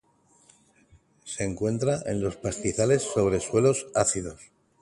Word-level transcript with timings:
Se 1.25 1.43
encuentra 1.43 2.01
en 2.07 2.23
los 2.23 2.35
pastizales 2.35 3.03
sobre 3.03 3.39
suelos 3.39 3.85
ácidos. 3.93 4.41